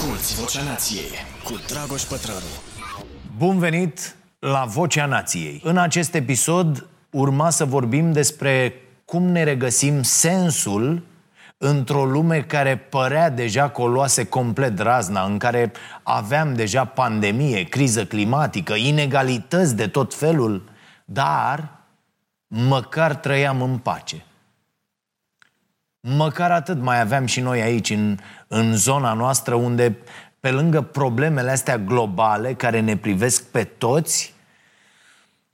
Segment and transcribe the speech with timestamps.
[0.00, 1.10] Asculți Vocea Nației
[1.44, 2.38] cu Dragoș Pătrălu.
[3.36, 5.60] Bun venit la Vocea Nației.
[5.64, 8.74] În acest episod urma să vorbim despre
[9.04, 11.02] cum ne regăsim sensul
[11.58, 15.72] într-o lume care părea deja că o luase complet razna, în care
[16.02, 20.70] aveam deja pandemie, criză climatică, inegalități de tot felul,
[21.04, 21.70] dar
[22.46, 24.24] măcar trăiam în pace.
[26.00, 29.96] Măcar atât mai aveam și noi aici, în, în zona noastră, unde,
[30.40, 34.34] pe lângă problemele astea globale care ne privesc pe toți,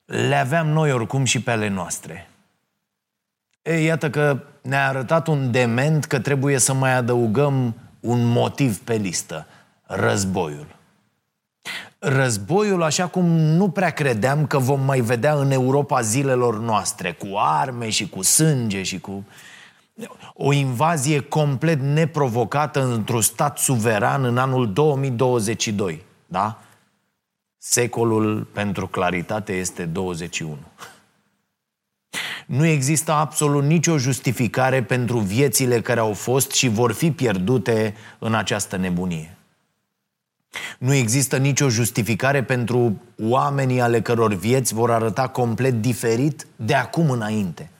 [0.04, 2.28] le aveam noi oricum și pe ale noastre.
[3.62, 8.94] E, iată că ne-a arătat un dement că trebuie să mai adăugăm un motiv pe
[8.94, 9.46] listă,
[9.82, 10.76] războiul.
[11.98, 17.26] Războiul, așa cum nu prea credeam că vom mai vedea în Europa zilelor noastre, cu
[17.36, 19.24] arme și cu sânge și cu
[20.34, 26.04] o invazie complet neprovocată într-un stat suveran în anul 2022.
[26.26, 26.60] Da?
[27.58, 30.58] Secolul pentru claritate este 21.
[32.46, 38.34] Nu există absolut nicio justificare pentru viețile care au fost și vor fi pierdute în
[38.34, 39.36] această nebunie.
[40.78, 47.10] Nu există nicio justificare pentru oamenii ale căror vieți vor arăta complet diferit de acum
[47.10, 47.70] înainte.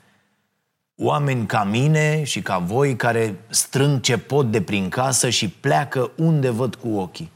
[0.99, 6.11] Oameni ca mine și ca voi care strâng ce pot de prin casă și pleacă
[6.17, 7.31] unde văd cu ochii.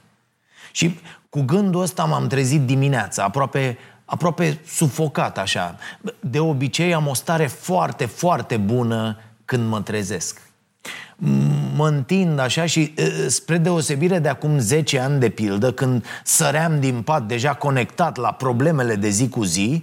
[0.72, 5.76] Și cu gândul ăsta m-am trezit dimineața, aproape, aproape sufocat așa.
[6.20, 10.40] De obicei am o stare foarte, foarte bună când mă trezesc.
[11.74, 12.94] Mă întind așa și
[13.26, 18.32] spre deosebire de acum 10 ani de pildă, când săream din pat deja conectat la
[18.32, 19.82] problemele de zi cu zi,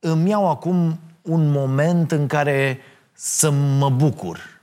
[0.00, 2.78] îmi iau acum un moment în care
[3.12, 4.58] să mă bucur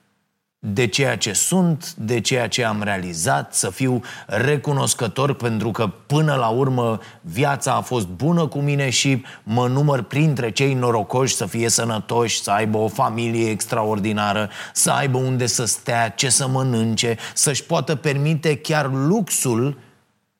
[0.59, 6.35] de ceea ce sunt, de ceea ce am realizat, să fiu recunoscător pentru că până
[6.35, 11.45] la urmă viața a fost bună cu mine și mă număr printre cei norocoși să
[11.45, 17.17] fie sănătoși, să aibă o familie extraordinară, să aibă unde să stea, ce să mănânce,
[17.33, 19.77] să-și poată permite chiar luxul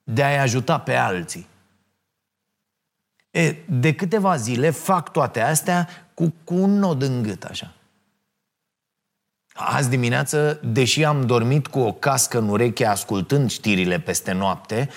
[0.04, 1.48] de a-i ajuta pe alții.
[3.36, 7.74] E, de câteva zile fac toate astea cu, cu un nod în gât, așa.
[9.54, 14.90] Azi dimineață, deși am dormit cu o cască în ureche ascultând știrile peste noapte,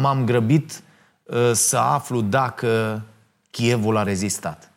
[0.00, 0.82] m-am grăbit
[1.22, 3.02] uh, să aflu dacă
[3.50, 4.72] Chievul a rezistat.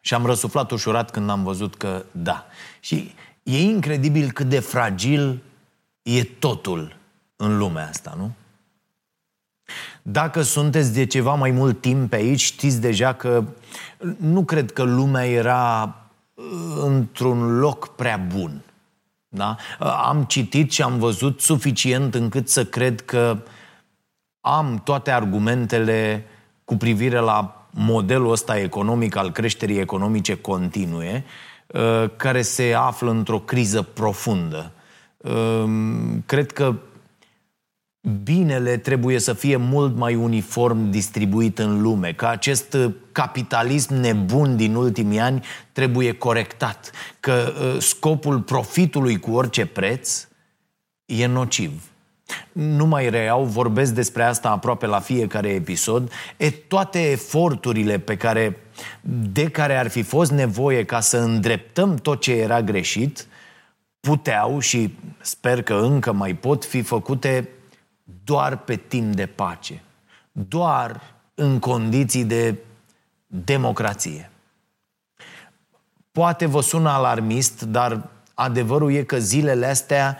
[0.00, 2.46] Și am răsuflat ușurat când am văzut că da.
[2.80, 5.42] Și e incredibil cât de fragil
[6.02, 6.96] e totul
[7.36, 8.32] în lumea asta, nu?
[10.02, 13.44] Dacă sunteți de ceva mai mult timp pe aici, știți deja că
[14.16, 15.94] nu cred că lumea era
[16.34, 16.44] uh,
[16.84, 18.62] într-un loc prea bun.
[19.28, 19.56] Da?
[19.80, 23.42] Uh, am citit și am văzut suficient încât să cred că
[24.40, 26.24] am toate argumentele
[26.64, 31.24] cu privire la modelul ăsta economic al creșterii economice continue,
[31.66, 34.72] uh, care se află într-o criză profundă.
[36.26, 36.74] Cred că
[38.22, 42.76] binele trebuie să fie mult mai uniform distribuit în lume, că acest
[43.12, 50.26] capitalism nebun din ultimii ani trebuie corectat, că uh, scopul profitului cu orice preț
[51.06, 51.82] e nociv.
[52.52, 56.10] Nu mai reiau, vorbesc despre asta aproape la fiecare episod.
[56.36, 58.56] E toate eforturile pe care,
[59.32, 63.26] de care ar fi fost nevoie ca să îndreptăm tot ce era greșit,
[64.00, 67.48] puteau și sper că încă mai pot fi făcute
[68.24, 69.82] doar pe timp de pace,
[70.32, 71.00] doar
[71.34, 72.58] în condiții de
[73.26, 74.30] democrație.
[76.12, 80.18] Poate vă sună alarmist, dar adevărul e că zilele astea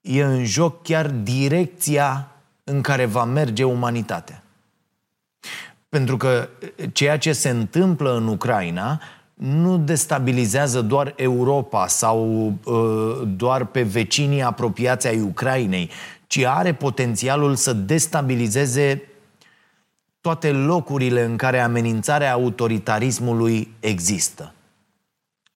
[0.00, 2.28] e în joc chiar direcția
[2.64, 4.42] în care va merge umanitatea.
[5.88, 6.48] Pentru că
[6.92, 9.00] ceea ce se întâmplă în Ucraina
[9.34, 15.90] nu destabilizează doar Europa sau uh, doar pe vecinii apropiați ai Ucrainei,
[16.34, 19.02] ci are potențialul să destabilizeze
[20.20, 24.52] toate locurile în care amenințarea autoritarismului există.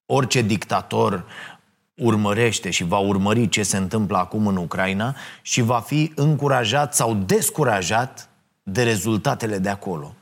[0.05, 1.25] Orice dictator
[1.95, 7.13] urmărește și va urmări ce se întâmplă acum în Ucraina și va fi încurajat sau
[7.13, 8.29] descurajat
[8.63, 10.15] de rezultatele de acolo.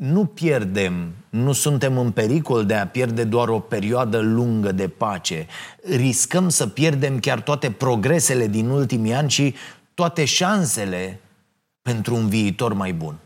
[0.00, 4.88] Mm, nu pierdem, nu suntem în pericol de a pierde doar o perioadă lungă de
[4.88, 5.46] pace.
[5.84, 9.54] Riscăm să pierdem chiar toate progresele din ultimii ani și
[9.94, 11.20] toate șansele
[11.82, 13.18] pentru un viitor mai bun.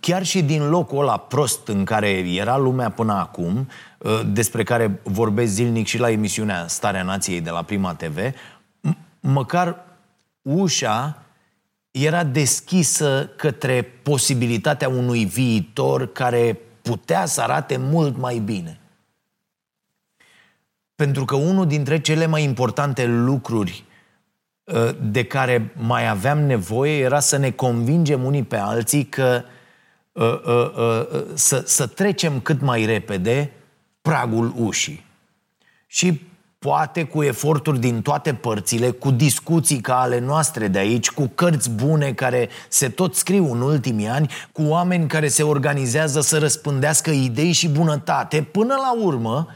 [0.00, 3.68] chiar și din locul ăla prost în care era lumea până acum,
[3.98, 8.18] uh, despre care vorbesc zilnic și la emisiunea Starea Nației de la Prima TV,
[9.20, 9.84] măcar
[10.42, 11.22] ușa
[12.04, 18.80] era deschisă către posibilitatea unui viitor care putea să arate mult mai bine.
[20.94, 23.84] Pentru că unul dintre cele mai importante lucruri
[24.64, 29.42] uh, de care mai aveam nevoie era să ne convingem unii pe alții că
[30.12, 33.52] uh, uh, să, să trecem cât mai repede
[34.00, 35.04] pragul ușii.
[35.86, 36.27] Și
[36.58, 41.70] poate cu eforturi din toate părțile, cu discuții ca ale noastre de aici, cu cărți
[41.70, 47.10] bune care se tot scriu în ultimii ani, cu oameni care se organizează să răspândească
[47.10, 49.48] idei și bunătate, până la urmă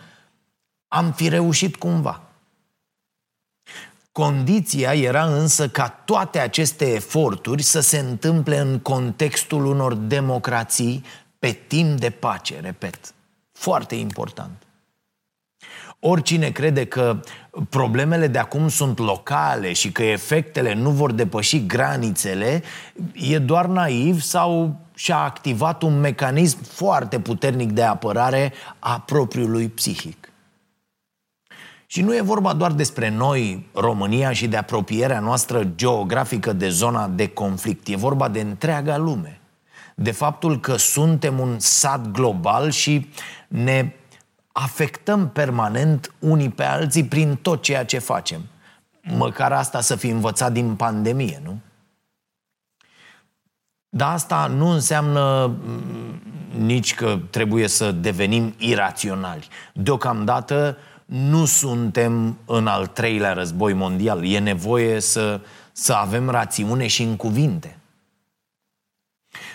[0.88, 2.22] am fi reușit cumva.
[4.12, 11.04] Condiția era însă ca toate aceste eforturi să se întâmple în contextul unor democrații
[11.38, 13.14] pe timp de pace, repet.
[13.52, 14.61] Foarte important.
[16.04, 17.20] Oricine crede că
[17.68, 22.62] problemele de acum sunt locale și că efectele nu vor depăși granițele,
[23.12, 30.32] e doar naiv sau și-a activat un mecanism foarte puternic de apărare a propriului psihic.
[31.86, 37.08] Și nu e vorba doar despre noi, România, și de apropierea noastră geografică de zona
[37.08, 37.88] de conflict.
[37.88, 39.40] E vorba de întreaga lume.
[39.94, 43.08] De faptul că suntem un sat global și
[43.48, 43.92] ne
[44.52, 48.40] afectăm permanent unii pe alții prin tot ceea ce facem.
[49.02, 51.58] Măcar asta să fi învățat din pandemie, nu?
[53.88, 56.22] Dar asta nu înseamnă mm,
[56.64, 59.48] nici că trebuie să devenim iraționali.
[59.74, 64.24] Deocamdată nu suntem în al treilea război mondial.
[64.24, 65.40] E nevoie să,
[65.72, 67.76] să avem rațiune și în cuvinte.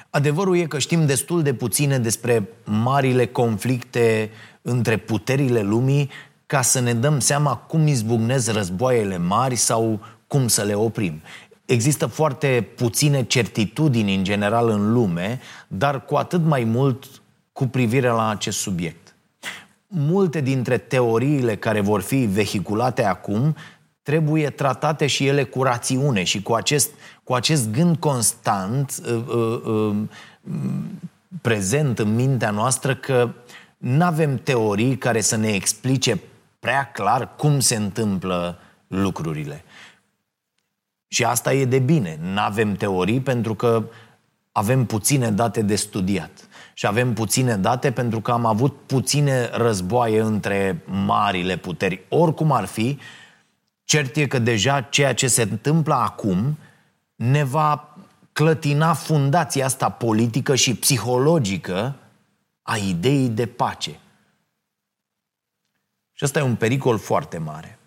[0.09, 4.31] Adevărul e că știm destul de puține despre marile conflicte
[4.69, 6.09] între puterile lumii
[6.45, 11.21] ca să ne dăm seama cum izbucnesc războaiele mari sau cum să le oprim.
[11.65, 17.05] Există foarte puține certitudini în general în lume, dar cu atât mai mult
[17.53, 19.15] cu privire la acest subiect.
[19.87, 23.55] Multe dintre teoriile care vor fi vehiculate acum
[24.01, 26.89] trebuie tratate și ele cu rațiune și cu acest,
[27.23, 29.95] cu acest gând constant uh, uh, uh,
[31.41, 33.29] prezent în mintea noastră că
[33.77, 36.19] nu avem teorii care să ne explice
[36.59, 39.63] prea clar cum se întâmplă lucrurile.
[41.07, 42.19] Și asta e de bine.
[42.21, 43.83] Nu avem teorii pentru că
[44.51, 46.47] avem puține date de studiat.
[46.73, 52.01] Și avem puține date pentru că am avut puține războaie între marile puteri.
[52.09, 52.97] Oricum ar fi,
[53.83, 56.57] cert e că deja ceea ce se întâmplă acum
[57.15, 57.97] ne va
[58.31, 61.95] clătina fundația asta politică și psihologică
[62.69, 63.99] a ideii de pace.
[66.11, 67.79] Și ăsta e un pericol foarte mare.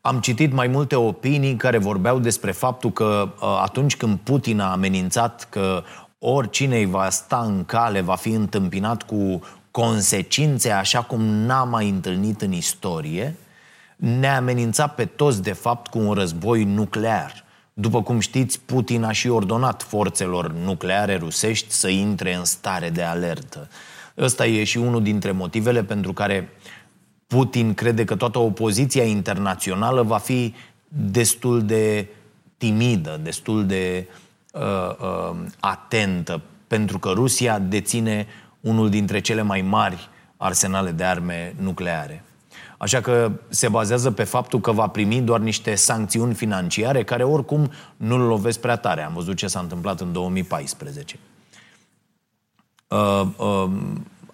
[0.00, 4.70] Am citit mai multe opinii care vorbeau despre faptul că uh, atunci când Putin a
[4.70, 5.82] amenințat că
[6.18, 11.88] oricine îi va sta în cale va fi întâmpinat cu consecințe așa cum n-a mai
[11.88, 13.36] întâlnit în istorie,
[13.96, 17.44] ne-a amenințat pe toți, de fapt, cu un război nuclear.
[17.80, 23.02] După cum știți, Putin a și ordonat forțelor nucleare rusești să intre în stare de
[23.02, 23.68] alertă.
[24.16, 26.48] Ăsta e și unul dintre motivele pentru care
[27.26, 30.54] Putin crede că toată opoziția internațională va fi
[30.88, 32.06] destul de
[32.56, 34.08] timidă, destul de
[34.52, 38.26] uh, uh, atentă, pentru că Rusia deține
[38.60, 42.24] unul dintre cele mai mari arsenale de arme nucleare.
[42.78, 47.70] Așa că se bazează pe faptul că va primi doar niște sancțiuni financiare care oricum
[47.96, 49.02] nu-l lovesc prea tare.
[49.02, 51.18] Am văzut ce s-a întâmplat în 2014.
[52.88, 53.70] Uh, uh,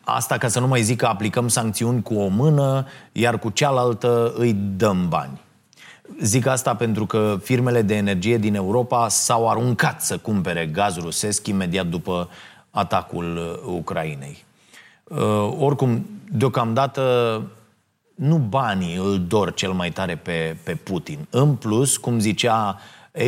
[0.00, 4.32] asta ca să nu mai zic că aplicăm sancțiuni cu o mână, iar cu cealaltă
[4.36, 5.40] îi dăm bani.
[6.20, 11.46] Zic asta pentru că firmele de energie din Europa s-au aruncat să cumpere gaz rusesc
[11.46, 12.28] imediat după
[12.70, 14.44] atacul uh, Ucrainei.
[15.04, 17.42] Uh, oricum, deocamdată
[18.14, 21.26] nu banii îl dor cel mai tare pe, pe Putin.
[21.30, 22.80] În plus, cum zicea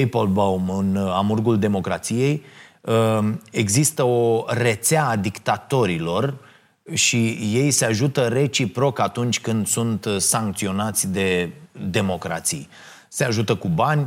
[0.02, 2.42] Applebaum în Amurgul Democrației,
[2.80, 6.34] um, există o rețea a dictatorilor
[6.92, 11.50] și ei se ajută reciproc atunci când sunt sancționați de
[11.90, 12.68] democrații.
[13.08, 14.06] Se ajută cu bani,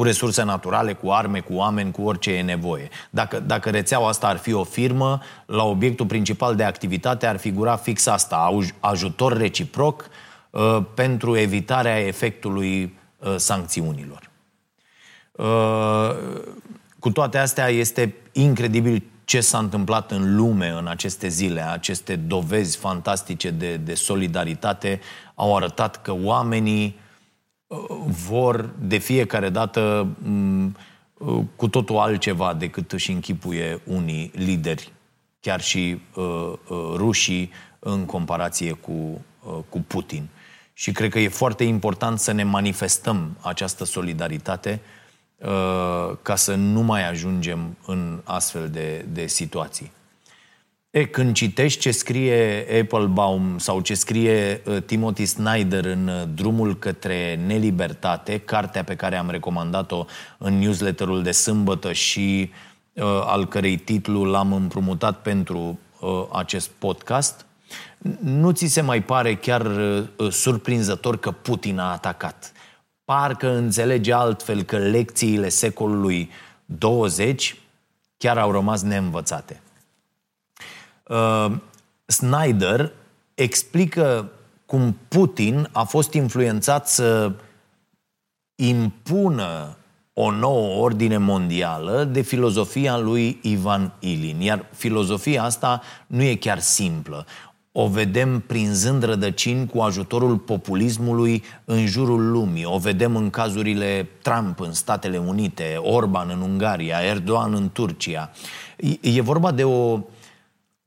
[0.00, 2.88] cu resurse naturale, cu arme, cu oameni, cu orice e nevoie.
[3.10, 7.76] Dacă, dacă rețeaua asta ar fi o firmă, la obiectul principal de activitate ar figura
[7.76, 10.08] fix asta, ajutor reciproc
[10.50, 14.30] uh, pentru evitarea efectului uh, sancțiunilor.
[15.32, 16.16] Uh,
[16.98, 22.76] Cu toate astea este incredibil ce s-a întâmplat în lume în aceste zile, aceste dovezi
[22.76, 25.00] fantastice de, de solidaritate
[25.34, 27.08] au arătat că oamenii uh,
[28.06, 30.76] vor de fiecare dată mm,
[31.18, 34.92] uh, cu totul altceva decât își închipuie unii lideri,
[35.40, 40.28] chiar și uh, uh, rușii în comparație cu, uh, cu Putin.
[40.72, 44.80] Și cred că e foarte important să ne manifestăm această solidaritate
[45.36, 49.92] uh, ca să nu mai ajungem în astfel de, de situații.
[50.90, 56.78] E, când citești ce scrie Applebaum sau ce scrie uh, Timothy Snyder în uh, Drumul
[56.78, 60.04] către nelibertate, cartea pe care am recomandat-o
[60.38, 62.50] în newsletterul de sâmbătă și
[62.92, 67.46] uh, al cărei titlu l-am împrumutat pentru uh, acest podcast,
[68.20, 72.52] nu ți se mai pare chiar uh, surprinzător că Putin a atacat.
[73.04, 76.30] Parcă înțelege altfel că lecțiile secolului
[76.64, 77.56] 20
[78.16, 79.60] chiar au rămas neînvățate.
[81.10, 81.52] Uh,
[82.06, 82.92] Snyder
[83.34, 84.30] explică
[84.66, 87.32] cum Putin a fost influențat să
[88.54, 89.76] impună
[90.12, 94.40] o nouă ordine mondială de filozofia lui Ivan Ilin.
[94.40, 97.26] Iar filozofia asta nu e chiar simplă.
[97.72, 102.64] O vedem prinzând rădăcini cu ajutorul populismului în jurul lumii.
[102.64, 108.30] O vedem în cazurile Trump în Statele Unite, Orban în Ungaria, Erdogan în Turcia.
[109.00, 110.00] E vorba de o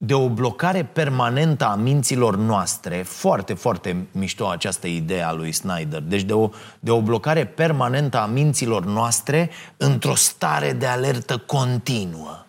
[0.05, 6.01] de o blocare permanentă a minților noastre, foarte, foarte mișto această idee a lui Snyder,
[6.01, 12.45] deci de o, de o blocare permanentă a minților noastre într-o stare de alertă continuă,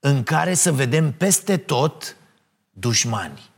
[0.00, 2.16] în care să vedem peste tot
[2.70, 3.50] dușmani.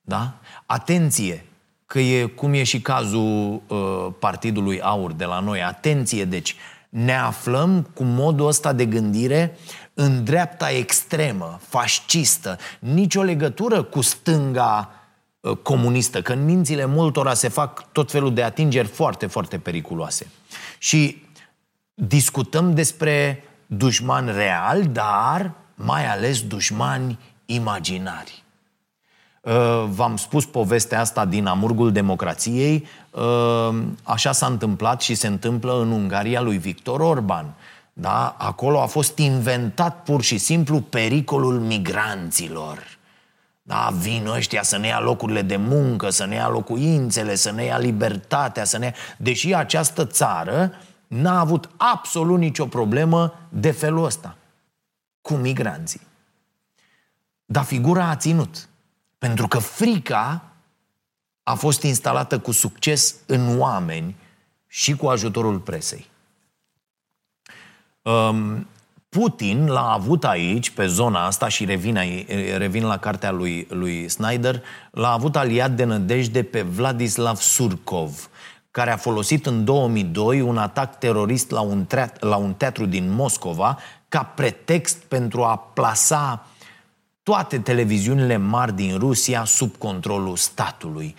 [0.00, 0.34] Da?
[0.66, 1.46] Atenție,
[1.86, 5.62] că e cum e și cazul uh, Partidului Aur de la noi.
[5.62, 6.56] Atenție, deci,
[6.88, 9.58] ne aflăm cu modul ăsta de gândire
[9.94, 14.90] în dreapta extremă, fascistă, nicio legătură cu stânga
[15.40, 20.26] uh, comunistă, că în mințile multora se fac tot felul de atingeri foarte, foarte periculoase.
[20.78, 21.22] Și
[21.94, 28.42] discutăm despre dușmani reali, dar mai ales dușmani imaginari.
[29.40, 32.86] Uh, v-am spus povestea asta din Amurgul Democrației.
[33.10, 37.54] Uh, așa s-a întâmplat și se întâmplă în Ungaria lui Victor Orban.
[37.96, 38.28] Da?
[38.38, 42.98] Acolo a fost inventat pur și simplu pericolul migranților.
[43.62, 47.64] Da, vin ăștia să ne ia locurile de muncă, să ne ia locuințele, să ne
[47.64, 48.94] ia libertatea, să ne ia...
[49.16, 50.72] Deși această țară
[51.06, 54.36] n-a avut absolut nicio problemă de felul ăsta
[55.20, 56.00] cu migranții.
[57.44, 58.68] Dar figura a ținut.
[59.18, 60.42] Pentru că frica
[61.42, 64.16] a fost instalată cu succes în oameni
[64.66, 66.10] și cu ajutorul presei.
[68.04, 68.66] Um,
[69.08, 74.08] Putin l-a avut aici, pe zona asta, și revin, aici, revin la cartea lui, lui
[74.08, 78.28] Snyder, l-a avut aliat de nădejde pe Vladislav Surkov,
[78.70, 83.10] care a folosit în 2002 un atac terorist la un, treat, la un teatru din
[83.10, 86.46] Moscova ca pretext pentru a plasa
[87.22, 91.14] toate televiziunile mari din Rusia sub controlul statului.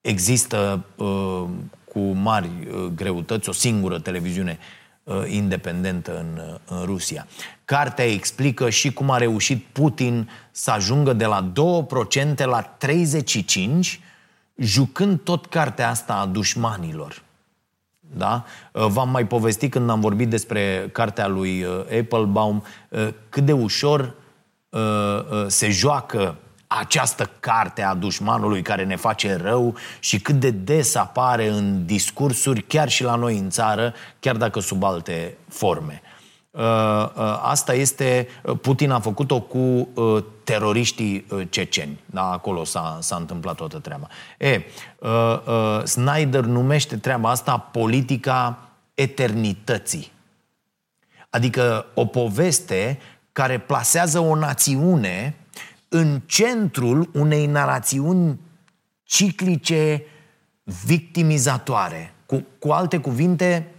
[0.00, 1.44] Există uh,
[1.92, 4.79] cu mari uh, greutăți o singură televiziune uh,
[5.26, 7.26] independentă în, uh, în Rusia.
[7.64, 14.00] Cartea explică și cum a reușit Putin să ajungă de la 2% la 35%,
[14.56, 17.22] jucând tot cartea asta a dușmanilor.
[18.00, 18.44] Da?
[18.72, 22.62] Uh, v-am mai povestit când am vorbit despre cartea lui uh, Applebaum
[23.28, 24.14] cât de ușor
[24.70, 26.36] Uh, uh, se joacă
[26.78, 32.62] această carte a dușmanului care ne face rău și cât de des apare în discursuri,
[32.62, 36.02] chiar și la noi în țară, chiar dacă sub alte forme.
[36.50, 36.62] Uh,
[37.42, 38.28] asta este,
[38.60, 39.88] Putin a făcut-o cu
[40.44, 42.00] teroriștii ceceni.
[42.06, 44.06] Da, acolo s-a, s-a întâmplat toată treaba.
[44.38, 44.62] E,
[45.84, 48.58] Snyder numește treaba asta politica
[48.94, 50.12] eternității.
[51.30, 52.98] Adică o poveste
[53.32, 55.34] care plasează o națiune
[55.92, 58.40] în centrul unei narațiuni
[59.02, 60.02] ciclice
[60.84, 62.14] victimizatoare.
[62.26, 63.74] Cu, cu alte cuvinte,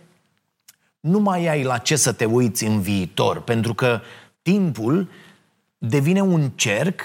[1.00, 4.02] nu mai ai la ce să te uiți în viitor, pentru că
[4.42, 5.10] timpul
[5.78, 7.02] devine un cerc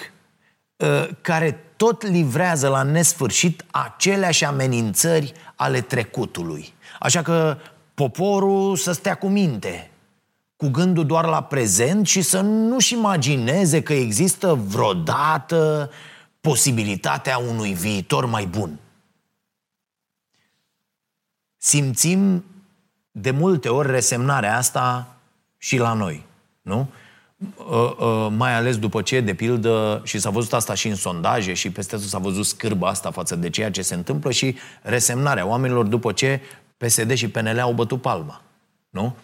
[0.76, 6.75] uh, care tot livrează la nesfârșit aceleași amenințări ale trecutului.
[7.00, 7.56] Așa că
[7.94, 9.90] poporul să stea cu minte,
[10.56, 15.90] cu gândul doar la prezent și să nu-și imagineze că există vreodată
[16.40, 18.78] posibilitatea unui viitor mai bun.
[21.56, 22.44] Simțim
[23.10, 25.16] de multe ori resemnarea asta
[25.58, 26.25] și la noi,
[26.62, 26.88] nu?
[27.56, 31.54] Uh, uh, mai ales după ce, de pildă, și s-a văzut asta și în sondaje
[31.54, 35.46] și peste tot s-a văzut scârba asta față de ceea ce se întâmplă și resemnarea
[35.46, 36.40] oamenilor după ce
[36.76, 38.42] PSD și PNL au bătut palma.
[38.90, 39.16] Nu?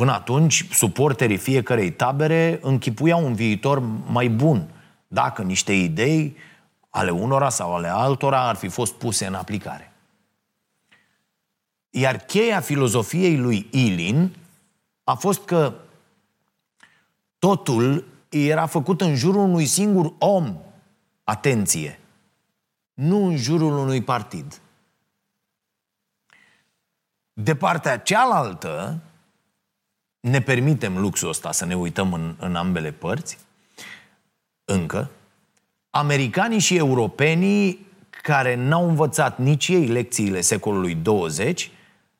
[0.00, 4.70] Până atunci, suporterii fiecarei tabere închipuiau un viitor mai bun
[5.08, 6.36] dacă niște idei
[6.90, 9.92] ale unora sau ale altora ar fi fost puse în aplicare.
[11.90, 14.36] Iar cheia filozofiei lui Ilin
[15.04, 15.74] a fost că
[17.38, 20.56] totul era făcut în jurul unui singur om.
[21.24, 22.00] Atenție!
[22.94, 24.60] Nu în jurul unui partid.
[27.32, 29.00] De partea cealaltă,
[30.20, 33.38] ne permitem luxul ăsta să ne uităm în, în ambele părți,
[34.64, 35.10] încă,
[35.90, 37.86] americanii și europenii
[38.22, 41.70] care n-au învățat nici ei lecțiile secolului 20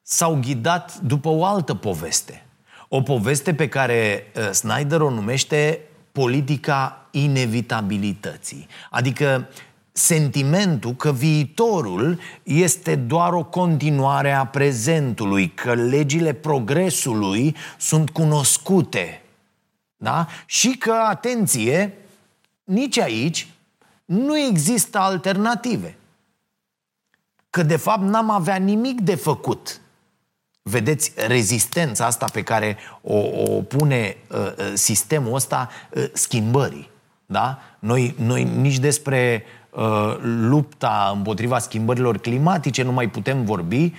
[0.02, 2.45] s-au ghidat după o altă poveste.
[2.88, 5.80] O poveste pe care uh, Snyder o numește
[6.12, 8.66] politica inevitabilității.
[8.90, 9.49] Adică
[10.00, 19.23] sentimentul că viitorul este doar o continuare a prezentului, că legile progresului sunt cunoscute.
[19.97, 20.26] Da?
[20.47, 21.95] Și că, atenție,
[22.64, 23.49] nici aici
[24.04, 25.97] nu există alternative.
[27.50, 29.80] Că, de fapt, n-am avea nimic de făcut.
[30.62, 36.90] Vedeți rezistența asta pe care o, o pune uh, uh sistemul ăsta uh, schimbării.
[37.26, 37.59] Da?
[37.78, 39.60] Noi, noi nici despre uh,
[40.23, 43.93] lupta împotriva schimbărilor climatice nu mai putem vorbi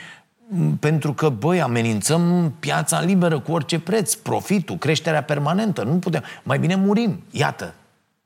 [0.79, 5.83] pentru că, băi, amenințăm piața liberă cu orice preț, profitul, creșterea permanentă.
[5.83, 6.23] Nu putem.
[6.43, 7.23] Mai bine murim.
[7.29, 7.73] Iată.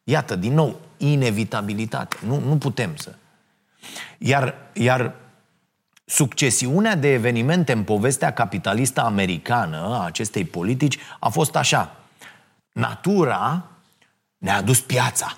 [0.04, 2.16] Iată, din nou, inevitabilitate.
[2.25, 3.14] Nu, nu putem să.
[4.18, 5.14] Iar, iar
[6.06, 11.96] succesiunea de evenimente în povestea capitalistă americană a acestei politici a fost așa.
[12.72, 13.64] Natura
[14.38, 15.38] ne-a adus piața.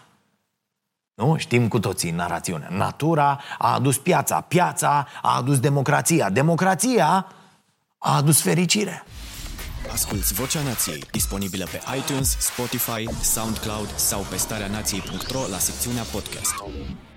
[1.17, 1.37] Nu?
[1.37, 2.67] Știm cu toții narațiunea.
[2.71, 7.25] Natura a adus piața, piața a adus democrația, democrația
[7.97, 9.03] a adus fericirea.
[9.91, 16.63] Asculți Vocea Nației, disponibilă pe iTunes, Spotify, SoundCloud sau pe starea nației.ro la secțiunea podcast.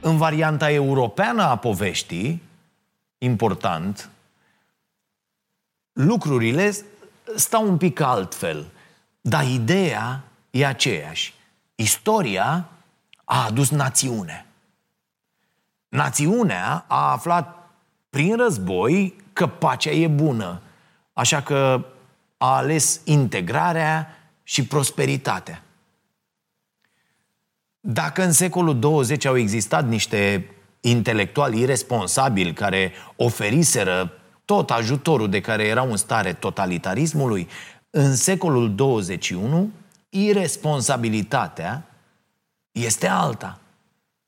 [0.00, 2.42] În varianta europeană a poveștii,
[3.18, 4.10] important,
[5.92, 6.76] lucrurile
[7.36, 8.70] stau un pic altfel,
[9.20, 11.34] dar ideea e aceeași.
[11.74, 12.68] Istoria
[13.32, 14.46] a adus națiune.
[15.88, 17.70] Națiunea a aflat
[18.10, 20.60] prin război că pacea e bună,
[21.12, 21.86] așa că
[22.36, 25.62] a ales integrarea și prosperitatea.
[27.80, 34.12] Dacă în secolul 20 au existat niște intelectuali irresponsabili care oferiseră
[34.44, 37.48] tot ajutorul de care erau în stare totalitarismului,
[37.90, 39.70] în secolul 21
[40.08, 41.89] irresponsabilitatea
[42.72, 43.60] este alta.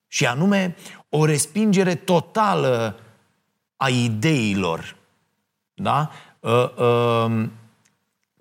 [0.07, 0.77] Și anume
[1.09, 3.01] o respingere totală
[3.77, 4.97] a ideilor,
[5.75, 6.11] da?
[6.41, 7.49] Uh, uh,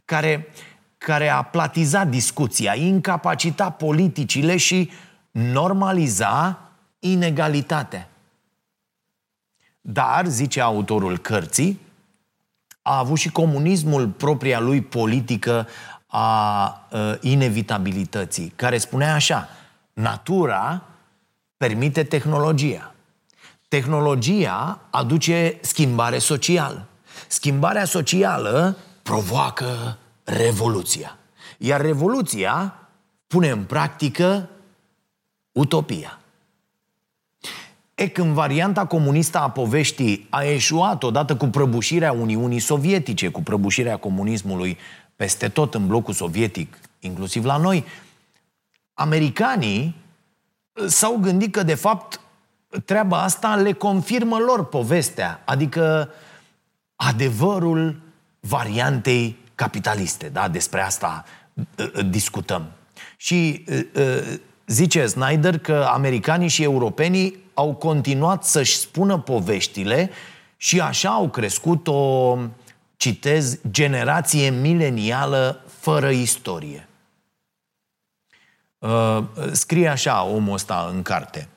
[0.06, 0.48] care,
[0.98, 4.92] care a platizat discuția, incapacita politicile și
[5.32, 6.60] normaliza
[7.00, 8.10] inegalitatea.
[9.82, 11.80] Dar, zice autorul cărții,
[12.82, 15.68] a avut și comunismul propria lui politică
[16.08, 19.50] a uh, inevitabilității, care spunea așa,
[20.02, 20.84] natura
[21.58, 22.96] permite tehnologia.
[23.68, 26.88] Tehnologia aduce schimbare socială.
[27.28, 31.18] Schimbarea socială provoacă revoluția.
[31.58, 32.76] Iar revoluția
[33.28, 34.50] pune în practică
[35.52, 36.20] utopia.
[37.96, 43.98] E când varianta comunistă a poveștii a eșuat odată cu prăbușirea Uniunii Sovietice, cu prăbușirea
[43.98, 44.78] comunismului
[45.16, 47.86] peste tot în blocul sovietic, inclusiv la noi,
[48.94, 49.96] americanii
[50.88, 52.20] s-au gândit că, de fapt,
[52.86, 56.10] treaba asta le confirmă lor povestea, adică
[56.96, 58.02] adevărul
[58.40, 60.30] variantei capitaliste.
[60.30, 60.48] Da?
[60.48, 62.72] Despre asta uh, uh, discutăm.
[63.18, 70.10] Și uh, zice Snyder că americanii și europenii au continuat să-și spună poveștile
[70.58, 72.38] și așa au crescut o,
[72.98, 76.88] citez, generație milenială fără istorie.
[79.52, 81.48] Scrie așa omul ăsta în carte.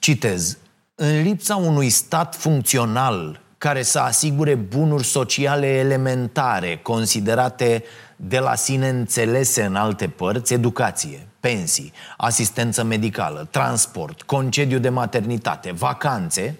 [0.00, 0.58] Citez.
[0.94, 7.84] În lipsa unui stat funcțional care să asigure bunuri sociale elementare, considerate
[8.16, 15.72] de la sine înțelese în alte părți, educație, pensii, asistență medicală, transport, concediu de maternitate,
[15.72, 16.58] vacanțe,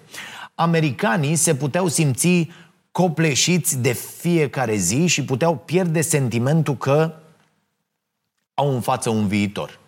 [0.55, 2.49] americanii se puteau simți
[2.91, 7.13] copleșiți de fiecare zi și puteau pierde sentimentul că
[8.59, 9.79] au în față un viitor.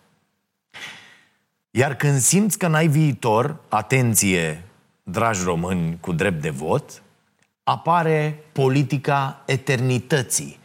[1.71, 4.63] Iar când simți că n-ai viitor, atenție,
[5.03, 7.03] dragi români cu drept de vot,
[7.63, 10.59] apare politica eternității,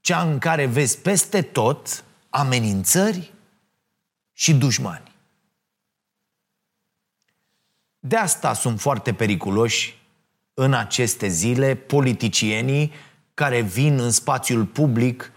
[0.00, 3.32] cea în care vezi peste tot amenințări
[4.32, 5.12] și dușmani.
[7.98, 9.98] De asta sunt foarte periculoși
[10.54, 12.92] în aceste zile politicienii
[13.34, 15.32] care vin în spațiul public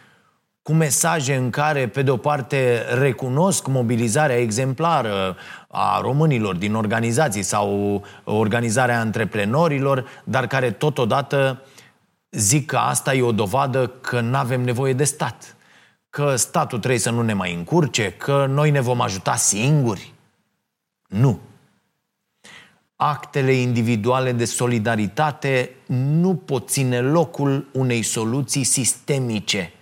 [0.69, 7.43] cu mesaje în care, pe de o parte, recunosc mobilizarea exemplară a românilor din organizații
[7.43, 11.61] sau organizarea antreprenorilor, dar care totodată
[12.31, 15.55] zic că asta e o dovadă că nu avem nevoie de stat,
[16.09, 20.13] că statul trebuie să nu ne mai încurce, că noi ne vom ajuta singuri.
[21.07, 21.39] Nu.
[22.95, 29.73] Actele individuale de solidaritate nu pot ține locul unei soluții sistemice–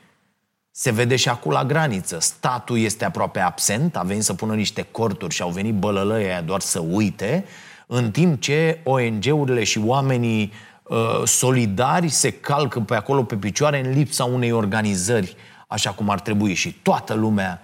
[0.80, 2.20] se vede și acum la graniță.
[2.20, 6.60] Statul este aproape absent, a venit să pună niște corturi și au venit bălălăia doar
[6.60, 7.46] să uite,
[7.88, 13.92] în timp ce ONG-urile și oamenii uh, solidari se calcă pe acolo pe picioare în
[13.92, 15.36] lipsa unei organizări
[15.68, 17.62] așa cum ar trebui și toată lumea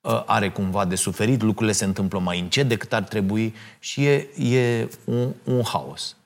[0.00, 4.28] uh, are cumva de suferit, lucrurile se întâmplă mai încet decât ar trebui și e,
[4.56, 6.16] e un, un haos.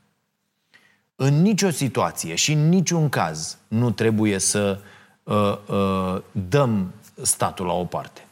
[1.17, 4.95] În nicio situație și în niciun caz nu trebuie să uh,
[5.27, 8.27] uh, uh, dăm statul la o parte.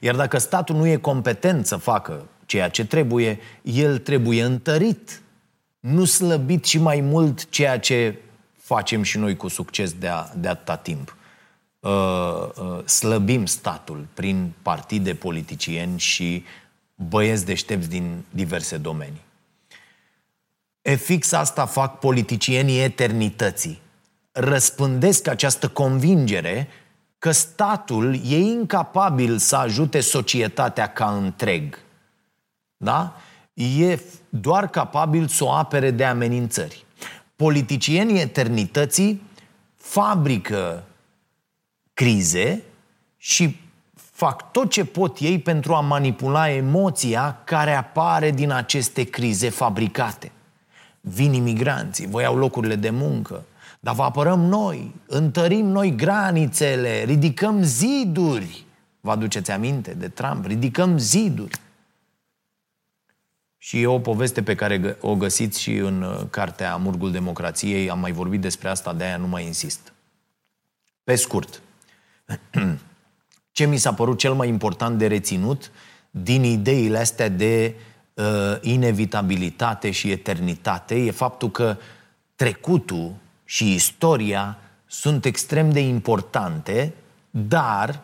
[0.00, 5.22] Iar dacă statul nu e competent să facă ceea ce trebuie, el trebuie întărit,
[5.80, 8.18] nu slăbit și mai mult ceea ce
[8.56, 11.16] facem și noi cu succes de, a, de atâta timp.
[11.80, 16.44] Uh, uh, slăbim statul prin partide politicieni și
[16.94, 19.22] băieți deștepți din diverse domenii.
[20.82, 23.80] E fix asta fac politicienii eternității
[24.38, 26.68] răspândesc această convingere
[27.18, 31.78] că statul e incapabil să ajute societatea ca întreg.
[32.76, 33.16] Da?
[33.54, 33.98] E
[34.28, 36.84] doar capabil să o apere de amenințări.
[37.36, 39.22] Politicienii eternității
[39.76, 40.84] fabrică
[41.94, 42.62] crize
[43.16, 43.56] și
[43.94, 50.32] fac tot ce pot ei pentru a manipula emoția care apare din aceste crize fabricate.
[51.00, 53.44] Vin imigranții, vă iau locurile de muncă,
[53.80, 58.64] dar vă apărăm noi, întărim noi granițele, ridicăm ziduri.
[59.00, 60.44] Vă aduceți aminte de Trump?
[60.44, 61.60] Ridicăm ziduri.
[63.58, 67.90] Și e o poveste pe care o găsiți și în uh, cartea Murgul Democrației.
[67.90, 69.92] Am mai vorbit despre asta, de aia nu mai insist.
[71.04, 71.62] Pe scurt,
[73.52, 75.70] ce mi s-a părut cel mai important de reținut
[76.10, 77.74] din ideile astea de
[78.14, 78.24] uh,
[78.60, 81.76] inevitabilitate și eternitate e faptul că
[82.34, 83.14] trecutul
[83.50, 86.94] și istoria sunt extrem de importante,
[87.30, 88.00] dar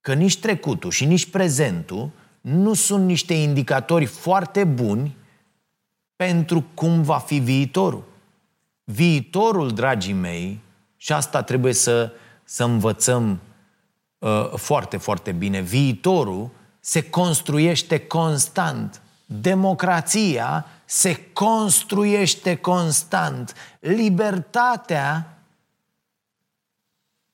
[0.00, 5.16] că nici trecutul și nici prezentul nu sunt niște indicatori foarte buni
[6.16, 8.04] pentru cum va fi viitorul.
[8.84, 10.60] Viitorul, dragii mei,
[10.96, 12.12] și asta trebuie să,
[12.44, 13.40] să învățăm
[14.18, 19.00] uh, foarte, foarte bine, viitorul se construiește constant.
[19.26, 23.54] Democrația se construiește constant.
[23.80, 25.38] Libertatea,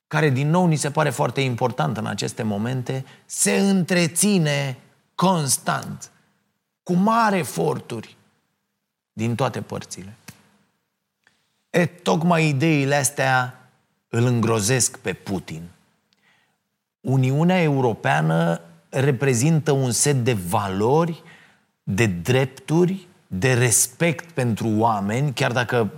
[0.07, 4.79] care din nou ni se pare foarte importantă în aceste momente, se întreține
[5.15, 6.11] constant,
[6.83, 8.17] cu mari eforturi
[9.13, 10.17] din toate părțile.
[11.71, 13.69] E, tocmai ideile astea
[14.09, 15.63] îl îngrozesc pe Putin.
[17.01, 21.23] Uniunea Europeană reprezintă un set de valori,
[21.83, 25.91] de drepturi de respect pentru oameni, chiar dacă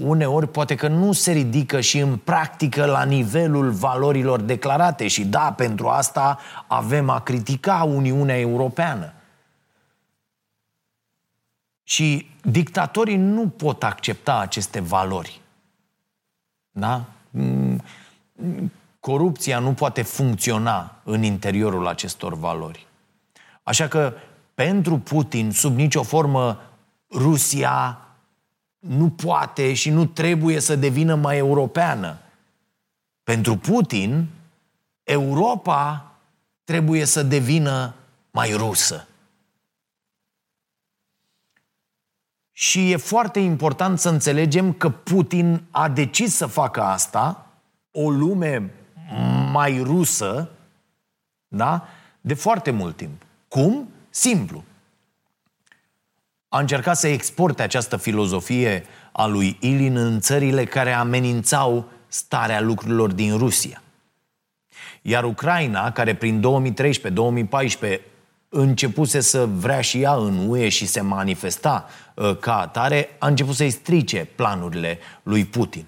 [0.00, 5.52] uneori poate că nu se ridică și în practică la nivelul valorilor declarate și da,
[5.52, 9.12] pentru asta avem a critica Uniunea Europeană.
[11.82, 15.40] Și dictatorii nu pot accepta aceste valori.
[16.70, 17.04] Da?
[17.30, 17.82] Mm,
[19.00, 22.86] corupția nu poate funcționa în interiorul acestor valori.
[23.62, 24.12] Așa că
[24.56, 26.60] pentru Putin, sub nicio formă,
[27.10, 28.00] Rusia
[28.78, 32.18] nu poate și nu trebuie să devină mai europeană.
[33.22, 34.26] Pentru Putin,
[35.02, 36.12] Europa
[36.64, 37.94] trebuie să devină
[38.30, 39.08] mai rusă.
[42.52, 47.46] Și e foarte important să înțelegem că Putin a decis să facă asta,
[47.90, 48.72] o lume
[49.52, 50.50] mai rusă,
[51.48, 51.88] da?
[52.20, 53.22] De foarte mult timp.
[53.48, 53.88] Cum?
[54.18, 54.64] Simplu.
[56.48, 63.12] a încercat să exporte această filozofie a lui Ilin în țările care amenințau starea lucrurilor
[63.12, 63.82] din Rusia.
[65.02, 66.42] Iar Ucraina, care prin
[67.88, 68.00] 2013-2014
[68.48, 73.54] începuse să vrea și ea în UE și se manifesta uh, ca atare, a început
[73.54, 75.86] să-i strice planurile lui Putin.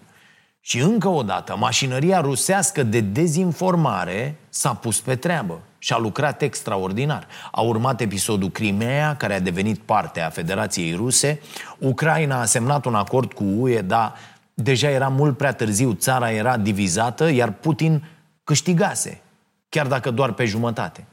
[0.60, 6.42] Și încă o dată, mașinăria rusească de dezinformare s-a pus pe treabă și a lucrat
[6.42, 7.26] extraordinar.
[7.50, 11.40] A urmat episodul Crimea, care a devenit parte a Federației Ruse.
[11.78, 14.14] Ucraina a semnat un acord cu UE, dar
[14.54, 18.04] deja era mult prea târziu, țara era divizată, iar Putin
[18.44, 19.20] câștigase,
[19.68, 21.06] chiar dacă doar pe jumătate.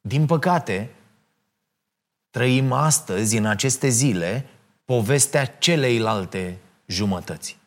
[0.00, 0.90] Din păcate,
[2.30, 4.46] trăim astăzi, în aceste zile,
[4.84, 7.59] povestea celeilalte jumătăți.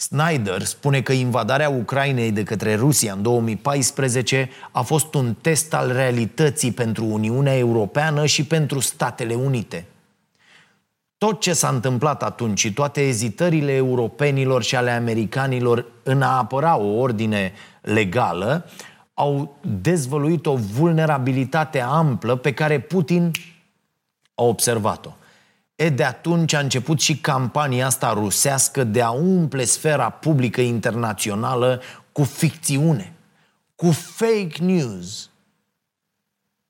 [0.00, 5.92] Snyder spune că invadarea Ucrainei de către Rusia în 2014 a fost un test al
[5.92, 9.86] realității pentru Uniunea Europeană și pentru Statele Unite.
[11.16, 16.76] Tot ce s-a întâmplat atunci și toate ezitările europenilor și ale americanilor în a apăra
[16.76, 18.66] o ordine legală
[19.14, 23.30] au dezvăluit o vulnerabilitate amplă pe care Putin
[24.34, 25.10] a observat-o.
[25.78, 31.80] E, de atunci a început și campania asta rusească de a umple sfera publică internațională
[32.12, 33.12] cu ficțiune,
[33.74, 35.30] cu fake news.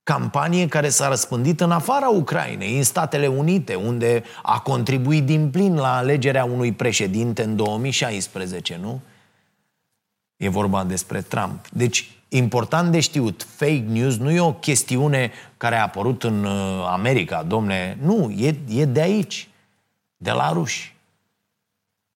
[0.03, 5.75] Campanie care s-a răspândit în afara Ucrainei, în Statele Unite, unde a contribuit din plin
[5.75, 9.01] la alegerea unui președinte în 2016, nu?
[10.37, 11.69] E vorba despre Trump.
[11.69, 16.87] Deci, important de știut, fake news nu e o chestiune care a apărut în uh,
[16.87, 17.99] America, domne.
[18.03, 19.49] Nu, e, e de aici,
[20.17, 20.97] de la ruși.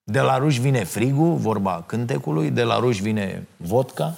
[0.04, 4.16] De la ruși vine frigul, vorba cântecului, de la ruși vine vodka,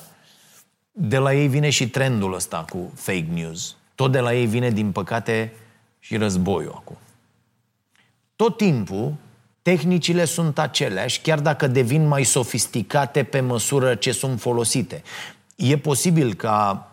[0.92, 3.76] de la ei vine și trendul ăsta cu fake news.
[3.94, 5.52] Tot de la ei vine, din păcate,
[5.98, 6.96] și războiul acum.
[8.36, 9.14] Tot timpul,
[9.62, 15.02] tehnicile sunt aceleași, chiar dacă devin mai sofisticate pe măsură ce sunt folosite
[15.56, 16.88] e posibil ca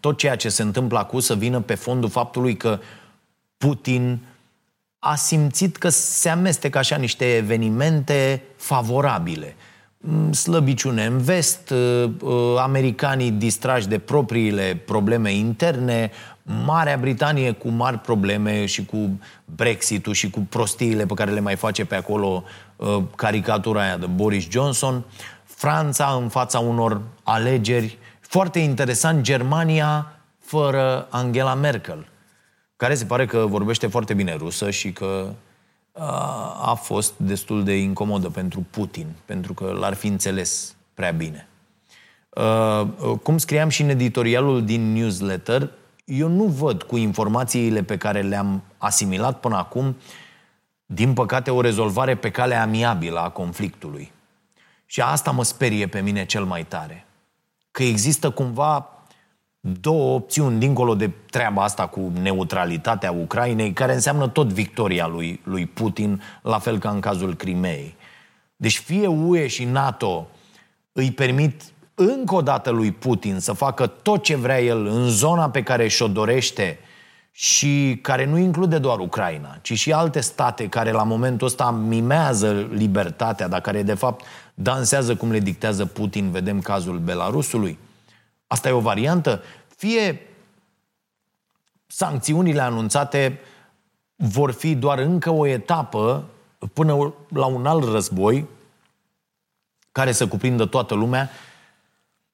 [0.00, 2.78] tot ceea ce se întâmplă acum să vină pe fondul faptului că
[3.56, 4.18] Putin
[4.98, 9.56] a simțit că se amestecă așa niște evenimente favorabile.
[9.98, 16.10] Mm, slăbiciune în vest, uh, uh, americanii distrași de propriile probleme interne,
[16.64, 21.56] Marea Britanie cu mari probleme și cu Brexit-ul și cu prostiile pe care le mai
[21.56, 22.44] face pe acolo
[22.76, 25.04] uh, caricatura aia de Boris Johnson.
[25.56, 27.98] Franța în fața unor alegeri.
[28.20, 32.08] Foarte interesant, Germania fără Angela Merkel,
[32.76, 35.28] care se pare că vorbește foarte bine rusă și că
[36.62, 41.48] a fost destul de incomodă pentru Putin, pentru că l-ar fi înțeles prea bine.
[43.22, 45.70] Cum scriam și în editorialul din newsletter,
[46.04, 49.96] eu nu văd cu informațiile pe care le-am asimilat până acum,
[50.86, 54.12] din păcate, o rezolvare pe calea amiabilă a conflictului.
[54.94, 57.06] Și asta mă sperie pe mine cel mai tare.
[57.70, 58.88] Că există cumva
[59.60, 65.66] două opțiuni dincolo de treaba asta cu neutralitatea Ucrainei, care înseamnă tot victoria lui, lui
[65.66, 67.96] Putin, la fel ca în cazul Crimeei.
[68.56, 70.28] Deci fie UE și NATO
[70.92, 71.62] îi permit
[71.94, 75.88] încă o dată lui Putin să facă tot ce vrea el în zona pe care
[75.88, 76.78] și-o dorește
[77.36, 82.68] și care nu include doar Ucraina, ci și alte state care la momentul ăsta mimează
[82.72, 87.78] libertatea, dar care de fapt dansează cum le dictează Putin, vedem cazul Belarusului.
[88.46, 89.42] Asta e o variantă.
[89.76, 90.26] Fie
[91.86, 93.40] sancțiunile anunțate
[94.16, 96.24] vor fi doar încă o etapă
[96.72, 98.46] până la un alt război
[99.92, 101.30] care să cuprindă toată lumea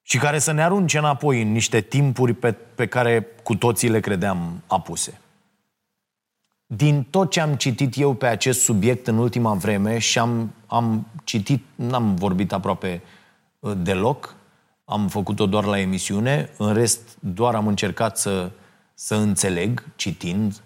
[0.01, 3.99] și care să ne arunce înapoi în niște timpuri pe, pe care cu toții le
[3.99, 5.19] credeam apuse.
[6.75, 11.07] Din tot ce am citit eu pe acest subiect în ultima vreme și am, am
[11.23, 13.01] citit, n-am vorbit aproape
[13.59, 14.35] uh, deloc,
[14.85, 18.51] am făcut-o doar la emisiune, în rest doar am încercat să,
[18.93, 20.61] să înțeleg, citind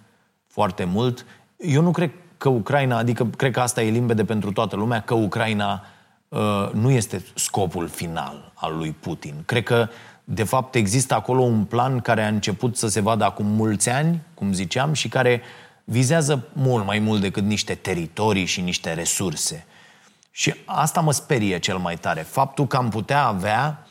[0.47, 1.25] foarte mult.
[1.57, 5.13] Eu nu cred că Ucraina, adică cred că asta e limpede pentru toată lumea, că
[5.13, 5.83] Ucraina
[6.27, 9.33] uh, nu este scopul final al lui Putin.
[9.45, 9.87] Cred că,
[10.23, 14.21] de fapt, există acolo un plan care a început să se vadă acum mulți ani,
[14.33, 15.41] cum ziceam, și care
[15.85, 19.65] vizează mult mai mult decât niște teritorii și niște resurse.
[20.31, 22.21] Și asta mă sperie cel mai tare.
[22.21, 23.87] Faptul că am putea avea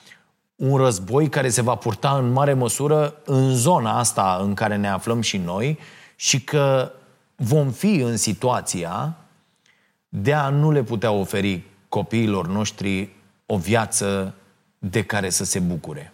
[0.56, 4.88] un război care se va purta în mare măsură în zona asta în care ne
[4.88, 5.78] aflăm și noi
[6.16, 6.92] și că
[7.36, 9.16] vom fi în situația
[10.08, 13.10] de a nu le putea oferi copiilor noștri
[13.46, 14.34] o viață
[14.78, 16.12] de care să se bucure.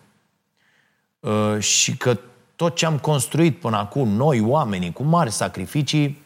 [1.20, 2.18] Uh, și că
[2.60, 6.22] tot ce am construit până acum, noi, oamenii, cu mari sacrificii,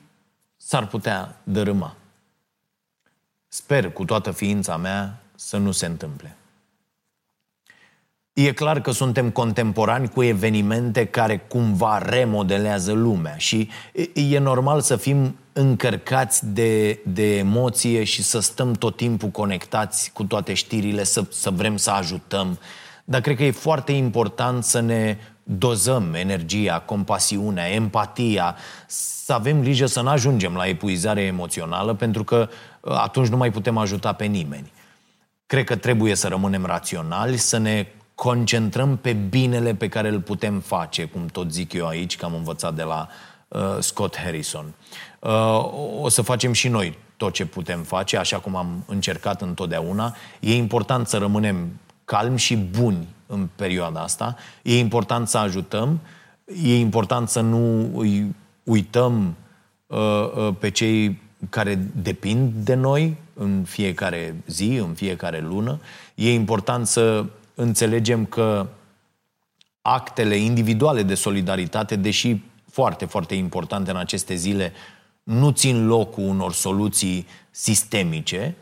[0.57, 1.97] s-ar putea dărâma.
[3.49, 6.37] Sper cu toată ființa mea să nu se întâmple.
[8.33, 13.68] E clar că suntem contemporani cu evenimente care cumva remodelează lumea și
[14.14, 20.25] e normal să fim încărcați de, de emoție și să stăm tot timpul conectați cu
[20.25, 22.59] toate știrile, să, să vrem să ajutăm.
[23.05, 29.87] Dar cred că e foarte important să ne dozăm energia, compasiunea, empatia, să avem grijă
[29.87, 32.48] să nu ajungem la epuizare emoțională, pentru că
[32.80, 34.72] uh, atunci nu mai putem ajuta pe nimeni.
[35.46, 40.61] Cred că trebuie să rămânem raționali, să ne concentrăm pe binele pe care îl putem
[40.61, 43.09] face, cum tot zic eu aici, că am învățat de la
[43.48, 44.74] uh, Scott Harrison.
[45.18, 50.16] Uh, o să facem și noi tot ce putem face, așa cum am încercat întotdeauna.
[50.40, 54.36] E important să rămânem calmi și buni în perioada asta.
[54.62, 56.00] E important să ajutăm,
[56.62, 59.34] e important să nu îi uităm
[59.86, 65.80] uh, uh, pe cei care depind de noi în fiecare zi, în fiecare lună.
[66.14, 68.66] E important să înțelegem că
[69.82, 74.72] actele individuale de solidaritate, deși foarte, foarte importante în aceste zile,
[75.22, 78.54] nu țin locul unor soluții sistemice.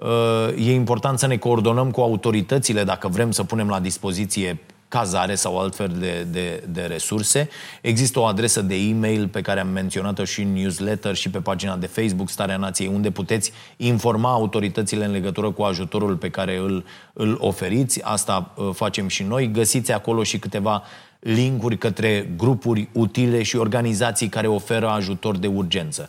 [0.00, 4.58] Uh, e important să ne coordonăm cu autoritățile dacă vrem să punem la dispoziție
[4.88, 7.48] cazare sau altfel de, de, de resurse.
[7.80, 11.76] Există o adresă de e-mail pe care am menționat-o și în newsletter și pe pagina
[11.76, 16.84] de Facebook Starea Nației, unde puteți informa autoritățile în legătură cu ajutorul pe care îl,
[17.12, 18.02] îl oferiți.
[18.02, 19.50] Asta uh, facem și noi.
[19.50, 20.82] Găsiți acolo și câteva
[21.20, 26.08] linkuri către grupuri utile și organizații care oferă ajutor de urgență.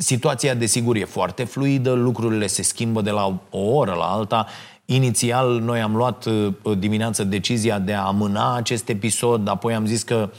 [0.00, 4.46] Situația, desigur, e foarte fluidă, lucrurile se schimbă de la o oră la alta.
[4.84, 10.02] Inițial, noi am luat uh, dimineața decizia de a amâna acest episod, apoi am zis
[10.02, 10.30] că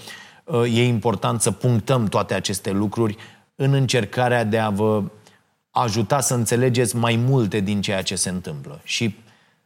[0.43, 3.15] uh, e important să punctăm toate aceste lucruri
[3.55, 5.03] în încercarea de a vă
[5.71, 8.79] ajuta să înțelegeți mai multe din ceea ce se întâmplă.
[8.83, 9.15] Și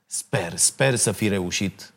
[0.06, 1.93] sper, sper să fi reușit